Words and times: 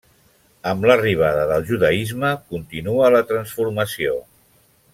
Amb 0.69 0.87
l’arribada 0.91 1.43
del 1.51 1.67
judaisme, 1.67 2.31
continua 2.55 3.13
la 3.17 3.21
transformació. 3.33 4.17